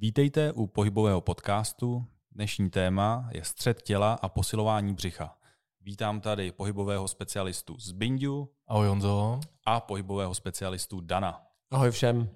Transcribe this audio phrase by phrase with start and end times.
[0.00, 2.06] Vítejte u pohybového podcastu.
[2.32, 5.38] Dnešní téma je střed těla a posilování břicha.
[5.80, 8.52] Vítám tady pohybového specialistu z Bindu.
[8.66, 9.40] Ahoj Honzo.
[9.66, 11.42] A pohybového specialistu Dana.
[11.70, 12.30] Ahoj všem.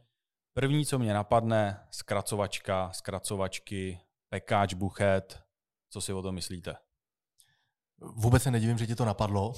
[0.52, 5.42] První, co mě napadne, zkracovačka, zkracovačky, pekáč, buchet.
[5.90, 6.74] Co si o tom myslíte?
[8.00, 9.52] Vůbec se nedivím, že ti to napadlo,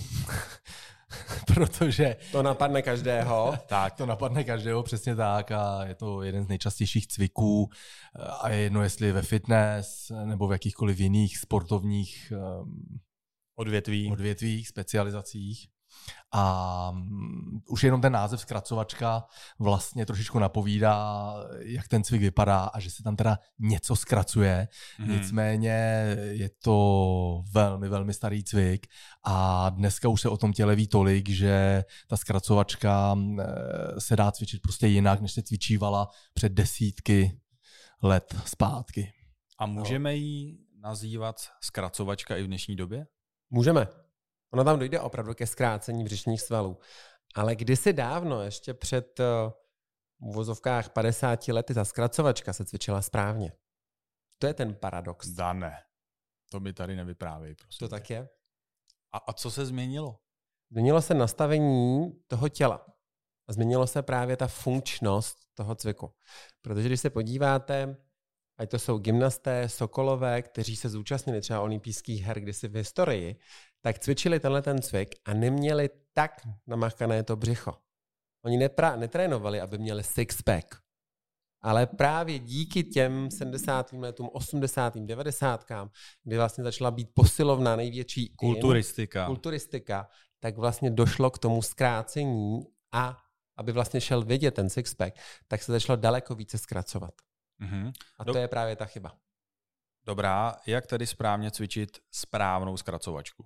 [1.54, 2.16] protože...
[2.32, 3.54] To napadne každého.
[3.66, 7.68] tak, to napadne každého, přesně tak a je to jeden z nejčastějších cviků
[8.40, 13.00] a je jedno, jestli ve fitness nebo v jakýchkoliv jiných sportovních um,
[13.56, 14.10] odvětví.
[14.12, 15.73] odvětvích, specializacích.
[16.36, 19.24] A um, už jenom ten název zkracovačka
[19.58, 24.68] vlastně trošičku napovídá, jak ten cvik vypadá a že se tam teda něco zkracuje.
[24.98, 25.12] Mm.
[25.12, 28.86] Nicméně je to velmi, velmi starý cvik
[29.24, 33.16] a dneska už se o tom těle ví tolik, že ta zkracovačka
[33.98, 37.40] se dá cvičit prostě jinak, než se cvičívala před desítky
[38.02, 39.12] let zpátky.
[39.58, 43.06] A můžeme ji nazývat zkracovačka i v dnešní době?
[43.50, 44.03] Můžeme.
[44.54, 46.78] Ono tam dojde opravdu ke zkrácení břišních svalů.
[47.34, 53.52] Ale kdysi dávno, ještě před uh, uvozovkách 50 lety, ta zkracovačka se cvičila správně.
[54.38, 55.28] To je ten paradox.
[55.28, 55.82] Dane,
[56.50, 57.78] to mi tady nevyprávěj, prosím.
[57.78, 58.28] To tak je.
[59.12, 60.18] A, a co se změnilo?
[60.70, 62.86] Změnilo se nastavení toho těla.
[63.48, 66.14] A změnilo se právě ta funkčnost toho cviku.
[66.62, 67.96] Protože když se podíváte,
[68.58, 73.36] ať to jsou gymnasté, sokolové, kteří se zúčastnili třeba olympijských her kdysi v historii,
[73.80, 77.74] tak cvičili tenhle ten cvik a neměli tak namakané to břicho.
[78.44, 80.64] Oni nepra- netrénovali, aby měli six-pack,
[81.62, 83.92] ale právě díky těm 70.
[83.92, 84.96] letům, 80.
[84.96, 85.64] 90.
[86.24, 89.20] kdy vlastně začala být posilovna největší kulturistika.
[89.20, 90.08] In, kulturistika,
[90.40, 92.60] tak vlastně došlo k tomu zkrácení
[92.92, 93.18] a
[93.56, 95.12] aby vlastně šel vidět ten six-pack,
[95.48, 97.14] tak se začalo daleko více zkracovat.
[97.60, 97.92] Mm-hmm.
[98.18, 99.12] A to je právě ta chyba.
[100.06, 103.44] Dobrá, jak tedy správně cvičit správnou zkracovačku?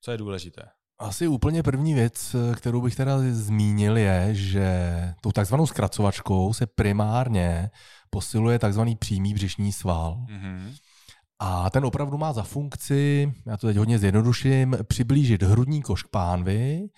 [0.00, 0.62] Co je důležité?
[0.98, 4.68] Asi úplně první věc, kterou bych teda zmínil, je, že
[5.20, 7.70] tou takzvanou zkracovačkou se primárně
[8.10, 10.26] posiluje takzvaný přímý břišní sval.
[10.28, 10.76] Mm-hmm.
[11.38, 16.08] A ten opravdu má za funkci, já to teď hodně zjednoduším, přiblížit hrudní koš k
[16.08, 16.88] pánvi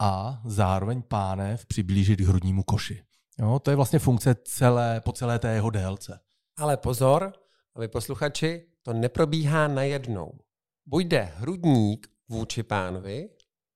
[0.00, 3.02] a zároveň pánev přiblížit k hrudnímu koši.
[3.40, 6.20] Jo, to je vlastně funkce celé, po celé té jeho délce.
[6.56, 7.32] Ale pozor,
[7.74, 10.38] aby posluchači, to neprobíhá najednou.
[10.86, 13.30] Buď jde hrudník vůči pánvi,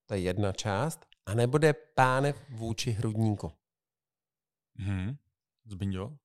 [0.06, 3.52] to je jedna část, a nebude pánev vůči hrudníku.
[4.76, 5.16] Hmm.
[5.64, 6.16] Zbyňo?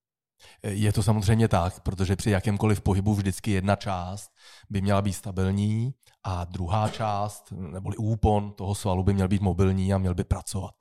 [0.63, 4.31] Je to samozřejmě tak, protože při jakémkoliv pohybu vždycky jedna část
[4.69, 9.93] by měla být stabilní a druhá část, neboli úpon toho svalu by měl být mobilní
[9.93, 10.73] a měl by pracovat.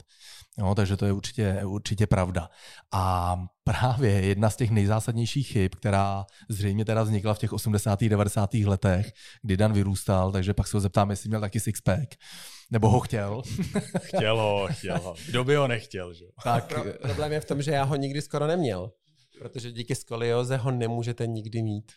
[0.58, 2.48] Jo, takže to je určitě, určitě pravda.
[2.92, 8.00] A právě jedna z těch nejzásadnějších chyb, která zřejmě teda vznikla v těch 80.
[8.00, 8.54] 90.
[8.54, 12.14] letech, kdy Dan vyrůstal, takže pak se ho zeptám, jestli měl taky sixpack.
[12.70, 13.42] Nebo ho chtěl.
[14.02, 15.14] chtěl ho, chtěl ho.
[15.26, 16.24] Kdo by ho nechtěl, že?
[16.44, 16.66] Tak.
[16.66, 18.90] Pro, problém je v tom, že já ho nikdy skoro neměl.
[19.38, 21.92] Protože díky skolioze ho nemůžete nikdy mít.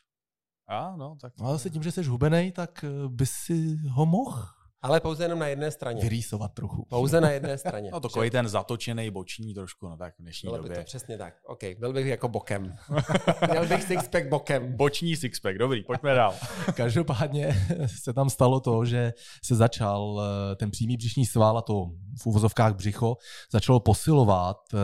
[0.68, 1.34] A, no, tak.
[1.40, 4.44] No, ale se tím, že jsi hubenej, tak eh, by si ho mohl
[4.84, 6.02] ale pouze jenom na jedné straně.
[6.02, 6.86] Vyrýsovat trochu.
[6.90, 7.90] Pouze na jedné straně.
[7.92, 10.70] no takový ten zatočený boční trošku, no tak v dnešní Bylo době.
[10.70, 11.34] By to přesně tak.
[11.46, 12.76] OK, byl bych jako bokem.
[13.52, 14.76] Měl bych sixpack bokem.
[14.78, 16.36] Boční sixpack, dobrý, pojďme dál.
[16.76, 17.68] Každopádně
[18.04, 19.14] se tam stalo to, že
[19.44, 21.86] se začal eh, ten přímý břišní sval a to
[22.22, 23.18] v uvozovkách břicho
[23.52, 24.78] začalo posilovat eh,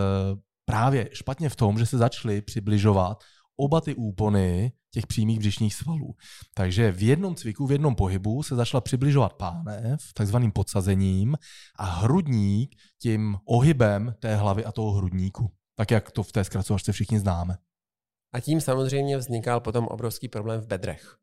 [0.69, 3.23] právě špatně v tom, že se začaly přibližovat
[3.57, 6.15] oba ty úpony těch přímých břišních svalů.
[6.53, 11.37] Takže v jednom cviku, v jednom pohybu se začala přibližovat pánev takzvaným podsazením
[11.79, 15.51] a hrudník tím ohybem té hlavy a toho hrudníku.
[15.75, 17.57] Tak jak to v té zkracovačce všichni známe.
[18.33, 21.17] A tím samozřejmě vznikal potom obrovský problém v bedrech.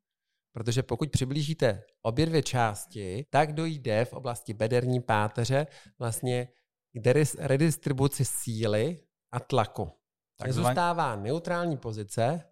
[0.52, 5.66] Protože pokud přiblížíte obě dvě části, tak dojde v oblasti bederní páteře
[5.98, 6.48] vlastně
[6.92, 9.00] k redistribuci síly
[9.34, 9.92] a tlaku.
[10.36, 12.44] Tak zůstává neutrální pozice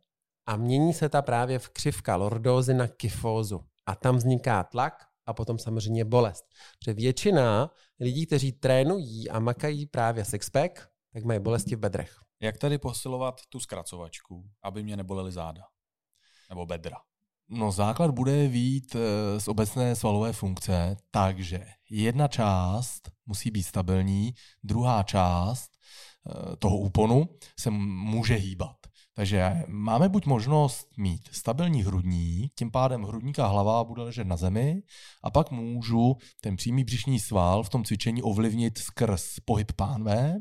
[0.46, 3.64] a mění se ta právě v křivka lordózy na kyfózu.
[3.86, 4.94] A tam vzniká tlak
[5.26, 6.44] a potom samozřejmě bolest.
[6.78, 7.70] Protože většina
[8.00, 12.16] lidí, kteří trénují a makají právě sixpack, tak mají bolesti v bedrech.
[12.40, 15.62] Jak tady posilovat tu zkracovačku, aby mě nebolely záda?
[16.50, 16.96] Nebo bedra?
[17.54, 24.34] No základ bude vít eh, z obecné svalové funkce, takže jedna část musí být stabilní,
[24.62, 27.28] druhá část eh, toho úponu
[27.60, 28.76] se může hýbat.
[29.14, 34.36] Takže máme buď možnost mít stabilní hrudník, tím pádem hrudník a hlava bude ležet na
[34.36, 34.82] zemi
[35.22, 40.34] a pak můžu ten přímý břišní sval v tom cvičení ovlivnit skrz pohyb pánve,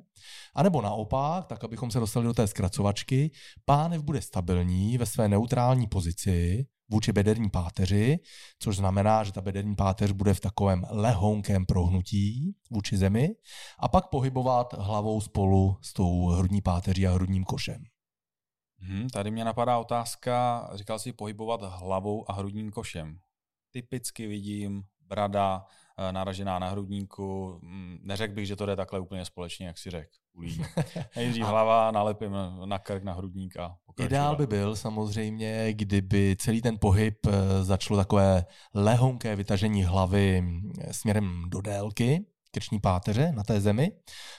[0.56, 3.32] a nebo naopak, tak abychom se dostali do té zkracovačky,
[3.66, 8.20] pánev bude stabilní ve své neutrální pozici vůči bederní páteři,
[8.60, 13.30] což znamená, že ta bederní páteř bude v takovém lehounkém prohnutí vůči zemi
[13.80, 17.84] a pak pohybovat hlavou spolu s tou hrudní páteří a hrudním košem.
[18.81, 23.19] Hmm, tady mě napadá otázka, říkal jsi pohybovat hlavou a hrudním košem.
[23.72, 25.66] Typicky vidím brada
[25.98, 27.60] eh, naražená na hrudníku.
[27.62, 30.12] Mm, neřekl bych, že to jde takhle úplně společně, jak si řekl.
[31.16, 32.31] Nejdřív hlava, nalepím
[32.66, 38.00] na krk, na hrudník a Ideál by byl samozřejmě, kdyby celý ten pohyb eh, začalo
[38.00, 43.92] takové lehonké vytažení hlavy mm, směrem do délky, krční páteře na té zemi.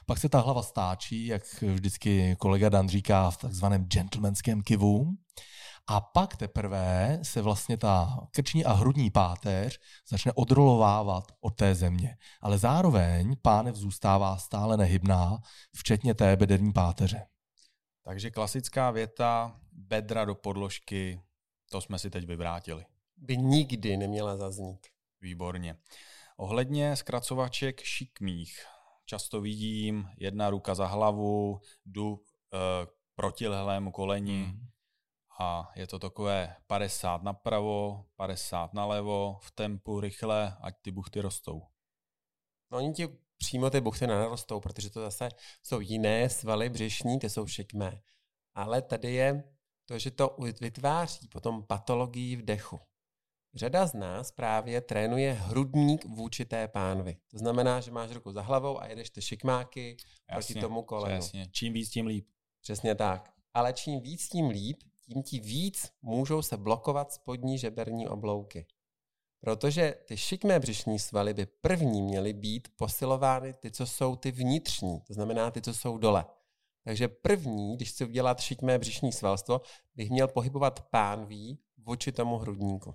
[0.07, 5.07] Pak se ta hlava stáčí, jak vždycky kolega Dan říká, v takzvaném gentlemanském kivu.
[5.87, 9.79] A pak teprve se vlastně ta krční a hrudní páteř
[10.09, 12.17] začne odrolovávat od té země.
[12.41, 15.39] Ale zároveň pánev zůstává stále nehybná,
[15.77, 17.27] včetně té bederní páteře.
[18.05, 21.21] Takže klasická věta bedra do podložky,
[21.71, 22.85] to jsme si teď vyvrátili.
[23.17, 24.87] By nikdy neměla zaznít.
[25.21, 25.77] Výborně.
[26.43, 28.67] Ohledně zkracovaček šikmých,
[29.05, 32.59] často vidím jedna ruka za hlavu, jdu e,
[33.15, 34.69] proti lehlému koleni hmm.
[35.41, 41.63] a je to takové 50 napravo, 50 nalevo, v tempu rychle, ať ty buchty rostou.
[42.71, 45.29] No oni ti přímo ty buchty nenarostou, protože to zase
[45.63, 48.03] jsou jiné svaly břišní, ty jsou šikmé.
[48.55, 49.45] Ale tady je
[49.85, 52.81] to, že to vytváří potom patologii v dechu.
[53.55, 57.17] Řada z nás právě trénuje hrudník vůči té pánvi.
[57.31, 59.97] To znamená, že máš ruku za hlavou a jedeš ty šikmáky
[60.31, 61.15] jasně, proti tomu kolenu.
[61.15, 61.49] Jasně.
[61.53, 62.29] Čím víc, tím líp.
[62.61, 63.33] Přesně tak.
[63.55, 68.67] Ale čím víc, tím líp, tím ti víc můžou se blokovat spodní žeberní oblouky.
[69.41, 75.01] Protože ty šikmé břišní svaly by první měly být posilovány ty, co jsou ty vnitřní,
[75.01, 76.25] to znamená ty, co jsou dole.
[76.85, 79.61] Takže první, když chci udělat šikmé břišní svalstvo,
[79.95, 82.95] bych měl pohybovat pánví vůči tomu hrudníku.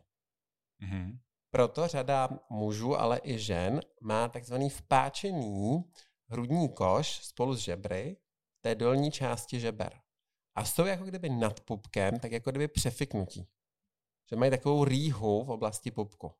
[0.81, 1.17] Mm-hmm.
[1.49, 5.83] Proto řada mužů, ale i žen má takzvaný vpáčený
[6.29, 8.17] hrudní koš spolu s žebry
[8.61, 9.99] té dolní části žeber.
[10.55, 13.47] A jsou jako kdyby nad pupkem, tak jako kdyby přefiknutí.
[14.29, 16.31] Že mají takovou rýhu v oblasti pupku.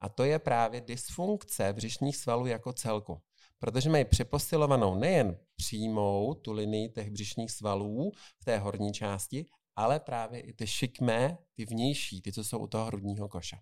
[0.00, 3.22] A to je právě dysfunkce břišních svalů jako celku.
[3.58, 9.46] Protože mají přeposilovanou nejen přímou tu linii těch břišních svalů v té horní části,
[9.76, 13.56] ale právě i ty šikmé, ty vnější, ty, co jsou u toho hrudního koše.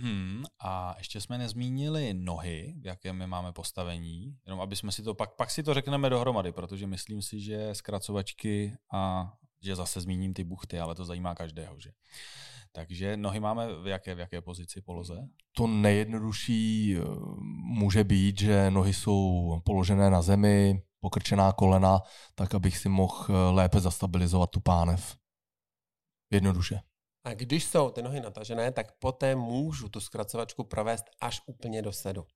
[0.00, 5.02] Hmm, a ještě jsme nezmínili nohy, v jakém my máme postavení, jenom aby jsme si
[5.02, 10.00] to pak, pak si to řekneme dohromady, protože myslím si, že zkracovačky a že zase
[10.00, 11.90] zmíním ty buchty, ale to zajímá každého, že?
[12.72, 15.28] Takže nohy máme v jaké, v jaké pozici poloze?
[15.52, 17.00] To nejjednodušší eh,
[17.78, 22.00] může být, že nohy jsou položené na zemi, pokrčená kolena,
[22.34, 25.16] tak abych si mohl eh, lépe zastabilizovat tu pánev.
[26.32, 26.80] Jednoduše.
[27.28, 31.92] A když jsou ty nohy natažené, tak poté můžu tu zkracovačku provést až úplně do
[31.92, 32.26] sedu.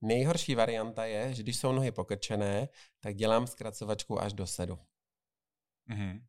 [0.00, 2.68] Nejhorší varianta je, že když jsou nohy pokrčené,
[3.00, 4.78] tak dělám zkracovačku až do sedu.
[5.90, 6.22] Mm-hmm.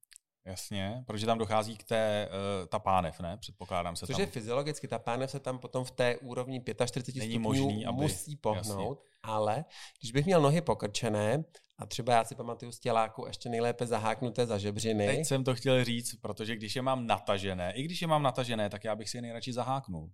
[0.46, 3.38] Jasně, protože tam dochází k té, uh, ta pánev, ne?
[3.38, 4.22] Předpokládám se Což tam.
[4.22, 8.02] je fyziologicky, ta pánev se tam potom v té úrovni 45 Není stupňů možný, aby...
[8.02, 9.20] musí pohnout, Jasně.
[9.24, 9.66] ale
[10.00, 11.44] když bych měl nohy pokrčené
[11.78, 15.08] a třeba já si pamatuju z těláku ještě nejlépe zaháknuté za žebřiny.
[15.08, 18.70] Teď jsem to chtěl říct, protože když je mám natažené, i když je mám natažené,
[18.70, 20.12] tak já bych si je nejradši zaháknul.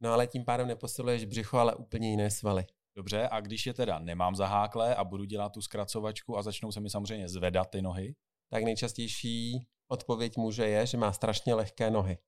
[0.00, 2.64] No ale tím pádem neposiluješ břicho, ale úplně jiné svaly.
[2.96, 6.80] Dobře, a když je teda nemám zaháklé a budu dělat tu zkracovačku a začnou se
[6.80, 8.14] mi samozřejmě zvedat ty nohy,
[8.50, 12.18] tak nejčastější odpověď muže je, že má strašně lehké nohy.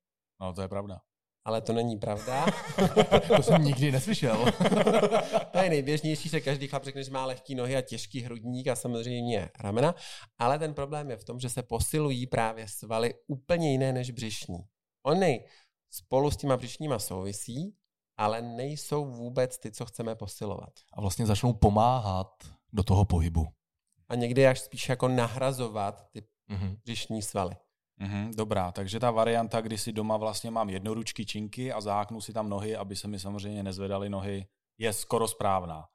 [0.40, 1.00] No, to je pravda.
[1.44, 2.46] Ale to není pravda.
[3.36, 4.44] to jsem nikdy neslyšel.
[5.52, 8.76] to je nejběžnější, že každý chlap řekne, že má lehké nohy a těžký hrudník a
[8.76, 9.94] samozřejmě ramena.
[10.38, 14.58] Ale ten problém je v tom, že se posilují právě svaly úplně jiné než břišní.
[15.06, 15.44] Ony
[15.90, 17.76] spolu s těma břišníma souvisí,
[18.16, 20.72] ale nejsou vůbec ty, co chceme posilovat.
[20.92, 22.28] A vlastně začnou pomáhat
[22.72, 23.46] do toho pohybu
[24.12, 26.76] a někdy až spíš jako nahrazovat ty mm-hmm.
[26.84, 27.56] břišní svaly.
[28.00, 32.32] Mm-hmm, dobrá, takže ta varianta, kdy si doma vlastně mám jednoručky činky a záknu si
[32.32, 34.46] tam nohy, aby se mi samozřejmě nezvedaly nohy,
[34.78, 35.88] je skoro správná.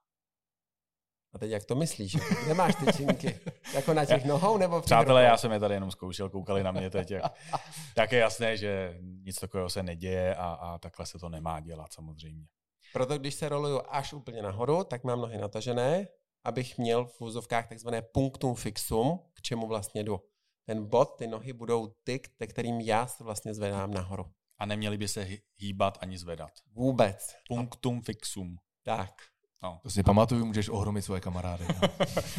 [1.33, 2.15] A teď jak to myslíš?
[2.45, 3.39] Kde máš ty činky?
[3.73, 6.71] jako na těch nohou nebo v Přátelé, já jsem je tady jenom zkoušel, koukali na
[6.71, 7.11] mě teď.
[7.11, 7.23] Jak,
[7.95, 11.93] tak je jasné, že nic takového se neděje a, a takhle se to nemá dělat
[11.93, 12.45] samozřejmě.
[12.93, 16.07] Proto když se roluju až úplně nahoru, tak mám nohy natažené
[16.43, 20.19] abych měl v vozovkách takzvané punktum fixum, k čemu vlastně jdu.
[20.65, 24.25] ten bod, ty nohy budou ty, te kterým já se vlastně zvedám nahoru.
[24.57, 25.27] A neměli by se
[25.57, 26.51] hýbat ani zvedat.
[26.71, 27.35] Vůbec.
[27.47, 28.57] Punktum fixum.
[28.83, 29.21] Tak.
[29.63, 29.79] No.
[29.83, 31.65] To si pamatuju, můžeš ohromit svoje kamarády.
[31.67, 31.89] No.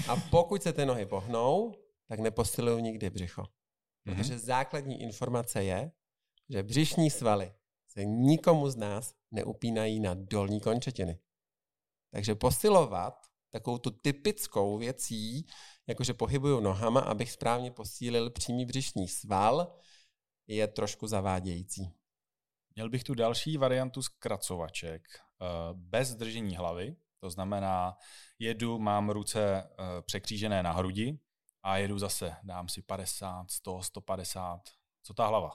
[0.12, 1.74] a pokud se ty nohy pohnou,
[2.08, 3.46] tak neposilují nikdy břicho.
[4.04, 4.38] Protože mm-hmm.
[4.38, 5.92] základní informace je,
[6.48, 7.52] že břišní svaly
[7.88, 11.18] se nikomu z nás neupínají na dolní končetiny.
[12.10, 15.46] Takže posilovat takovou tu typickou věcí,
[15.86, 19.76] jakože pohybuju nohama, abych správně posílil přímý břišní sval,
[20.46, 21.92] je trošku zavádějící.
[22.74, 27.96] Měl bych tu další variantu zkracovaček eh, bez držení hlavy, to znamená,
[28.38, 31.18] jedu, mám ruce eh, překřížené na hrudi
[31.62, 34.60] a jedu zase, dám si 50, 100, 150.
[35.02, 35.50] Co ta hlava?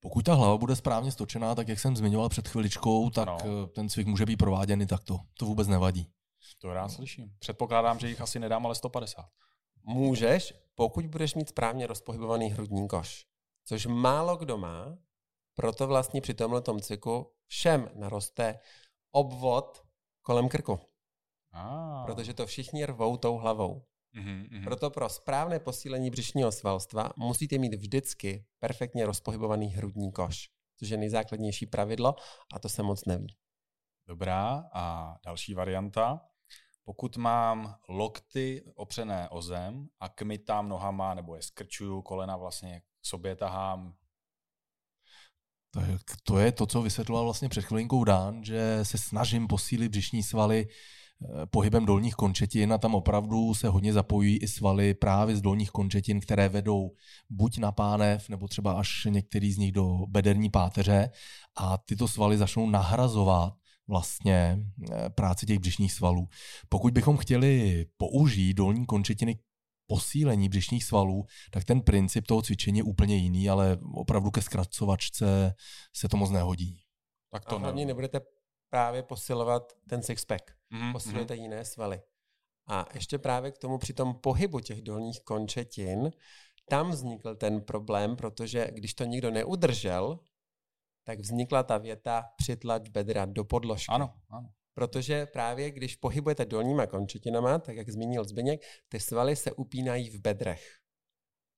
[0.00, 3.38] Pokud ta hlava bude správně stočená, tak jak jsem zmiňoval před chviličkou, tak no.
[3.42, 5.20] Eh, ten cvik může být prováděný takto.
[5.38, 6.10] To vůbec nevadí.
[6.58, 7.36] To rád slyším.
[7.38, 9.26] Předpokládám, že jich asi nedám ale 150.
[9.82, 13.26] Můžeš, pokud budeš mít správně rozpohybovaný hrudní koš.
[13.64, 14.98] Což málo kdo má,
[15.54, 18.58] proto vlastně při tomhle cviku všem naroste
[19.10, 19.84] obvod
[20.22, 20.80] kolem krku.
[21.52, 22.04] Ah.
[22.04, 23.86] Protože to všichni rvou tou hlavou.
[24.14, 24.64] Mm-hmm.
[24.64, 30.96] Proto pro správné posílení břišního svalstva musíte mít vždycky perfektně rozpohybovaný hrudní koš, což je
[30.96, 32.14] nejzákladnější pravidlo
[32.54, 33.36] a to se moc neví.
[34.06, 36.20] Dobrá, a další varianta.
[36.84, 43.06] Pokud mám lokty opřené o zem a kmitám nohama nebo je skrčuju, kolena vlastně k
[43.06, 43.94] sobě tahám.
[45.74, 50.22] Tak to je to, co vysvětloval vlastně před chvilinkou Dán, že se snažím posílit břišní
[50.22, 55.40] svaly eh, pohybem dolních končetin a tam opravdu se hodně zapojují i svaly právě z
[55.40, 56.90] dolních končetin, které vedou
[57.30, 61.10] buď na pánev, nebo třeba až některý z nich do bederní páteře
[61.56, 63.54] a tyto svaly začnou nahrazovat
[63.88, 64.58] vlastně
[64.92, 66.28] eh, práci těch břišních svalů.
[66.68, 69.38] Pokud bychom chtěli použít dolní končetiny
[69.86, 75.54] posílení břišních svalů, tak ten princip toho cvičení je úplně jiný, ale opravdu ke zkracovačce
[75.96, 76.80] se to moc nehodí.
[77.30, 78.20] Tak to A hlavně nebudete
[78.70, 80.50] právě posilovat ten sixpack.
[80.72, 80.92] Mm-hmm.
[80.92, 81.42] Posilujete mm-hmm.
[81.42, 82.00] jiné svaly.
[82.66, 86.10] A ještě právě k tomu při tom pohybu těch dolních končetin,
[86.68, 90.18] tam vznikl ten problém, protože když to nikdo neudržel,
[91.04, 93.92] tak vznikla ta věta přitlač bedra do podložky.
[93.94, 94.50] Ano, ano.
[94.74, 100.20] Protože právě když pohybujete dolníma končetinama, tak jak zmínil Zbyněk, ty svaly se upínají v
[100.20, 100.78] bedrech.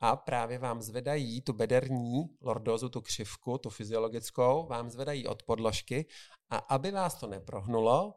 [0.01, 6.07] A právě vám zvedají tu bederní lordózu, tu křivku, tu fyziologickou, vám zvedají od podložky
[6.51, 8.15] a aby vás to neprohnulo,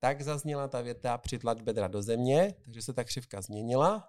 [0.00, 4.08] tak zazněla ta věta přitlač bedra do země, takže se ta křivka změnila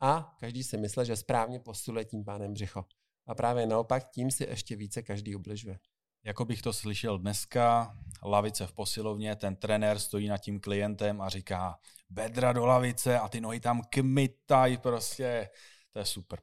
[0.00, 2.84] a každý si myslel, že správně posiluje tím pánem břicho.
[3.26, 5.78] A právě naopak tím si ještě více každý ubližuje.
[6.24, 11.28] Jako bych to slyšel dneska, lavice v posilovně, ten trenér stojí nad tím klientem a
[11.28, 11.78] říká
[12.10, 15.50] bedra do lavice a ty nohy tam kmitají prostě.
[15.90, 16.40] To je super.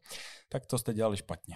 [0.50, 1.56] Tak to jste dělali špatně.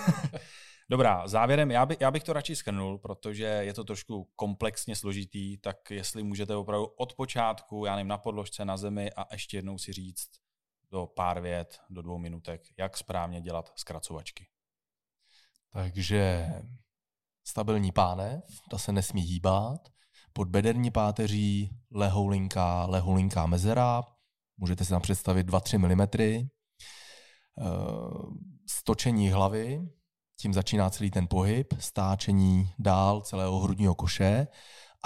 [0.90, 5.58] Dobrá, závěrem, já, by, já bych to radši schrnul, protože je to trošku komplexně složitý,
[5.58, 9.78] tak jestli můžete opravdu od počátku, já nevím, na podložce, na zemi a ještě jednou
[9.78, 10.30] si říct
[10.90, 14.48] do pár vět, do dvou minutek, jak správně dělat zkracovačky.
[15.70, 16.48] Takže
[17.48, 19.88] stabilní pánev, ta se nesmí hýbat,
[20.32, 24.02] pod bederní páteří lehoulinká, lehoulinká mezera,
[24.56, 26.48] můžete si tam představit 2-3 mm,
[28.68, 29.88] stočení hlavy,
[30.40, 34.46] tím začíná celý ten pohyb, stáčení dál celého hrudního koše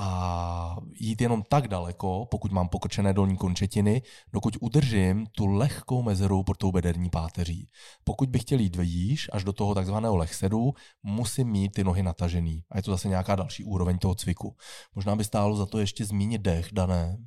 [0.02, 4.02] a jít jenom tak daleko, pokud mám pokrčené dolní končetiny,
[4.32, 7.70] dokud udržím tu lehkou mezeru pod tou bederní páteří.
[8.04, 12.64] Pokud bych chtěl jít výš, až do toho takzvaného lehsedu, musím mít ty nohy natažený.
[12.70, 14.56] A je to zase nějaká další úroveň toho cviku.
[14.94, 17.18] Možná by stálo za to ještě zmínit dech, dané.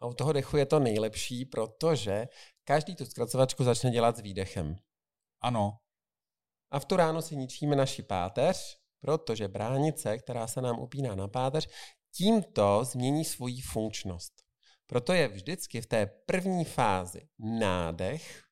[0.00, 2.28] A u toho dechu je to nejlepší, protože
[2.64, 4.76] každý tu zkracovačku začne dělat s výdechem.
[5.40, 5.78] Ano.
[6.70, 11.28] A v tu ráno si ničíme naši páteř, protože bránice, která se nám upíná na
[11.28, 11.68] páteř,
[12.12, 14.32] tímto změní svoji funkčnost.
[14.86, 18.44] Proto je vždycky v té první fázi nádech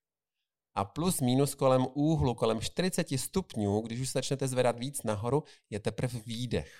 [0.75, 5.81] a plus minus kolem úhlu, kolem 40 stupňů, když už začnete zvedat víc nahoru, je
[5.81, 6.73] teprve výdech.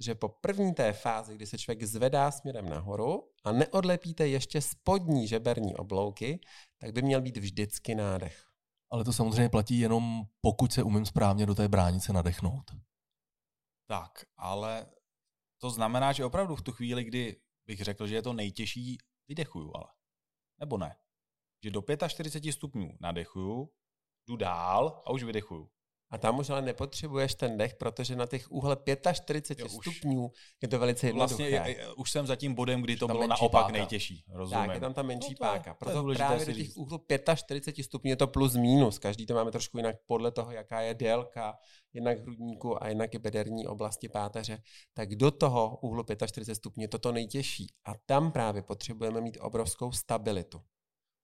[0.00, 5.28] Že po první té fázi, kdy se člověk zvedá směrem nahoru a neodlepíte ještě spodní
[5.28, 6.40] žeberní oblouky,
[6.78, 8.44] tak by měl být vždycky nádech.
[8.90, 12.70] Ale to samozřejmě platí jenom pokud se umím správně do té bránice nadechnout.
[13.86, 14.86] Tak, ale
[15.58, 18.98] to znamená, že opravdu v tu chvíli, kdy bych řekl, že je to nejtěžší,
[19.28, 19.92] vydechuju ale.
[20.60, 20.96] Nebo ne?
[21.64, 23.72] Že do 45 stupňů nadechuju,
[24.26, 25.70] jdu dál a už vydechuju.
[26.10, 28.76] A tam už ale nepotřebuješ ten dech, protože na těch úhle
[29.12, 30.30] 45 jo, stupňů
[30.62, 31.74] je to velice vlastně jednoduché.
[31.74, 33.72] Vlastně je, už jsem za tím bodem, kdy to bylo naopak páka.
[33.72, 34.24] nejtěžší.
[34.28, 34.66] Rozumím.
[34.66, 35.74] Tak, je tam ta menší no, páka.
[35.74, 37.00] Proto právě do těch úhlů
[37.34, 38.98] 45 stupňů je to plus minus.
[38.98, 41.58] Každý to máme trošku jinak podle toho, jaká je délka
[41.92, 44.62] jednak hrudníku a jednak i bederní oblasti páteře.
[44.94, 47.66] Tak do toho úhlu 45 stupňů je to to nejtěžší.
[47.84, 50.62] A tam právě potřebujeme mít obrovskou stabilitu.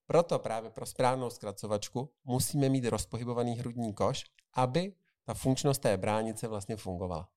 [0.06, 4.94] Proto právě pro správnou zkracovačku musíme mít rozpohybovaný hrudní koš, aby
[5.24, 7.28] ta funkčnost té bránice vlastně fungovala.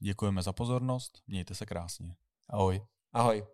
[0.00, 2.16] Děkujeme za pozornost, mějte se krásně.
[2.48, 2.86] Ahoj.
[3.12, 3.46] Ahoj.